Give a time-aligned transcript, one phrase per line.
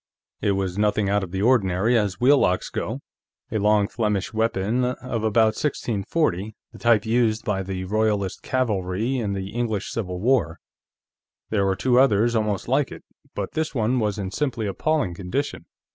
[0.41, 3.01] It was nothing out of the ordinary, as wheel locks go;
[3.51, 9.33] a long Flemish weapon of about 1640, the type used by the Royalist cavalry in
[9.33, 10.57] the English Civil War.
[11.51, 13.03] There were two others almost like it,
[13.35, 15.65] but this one was in simply appalling condition.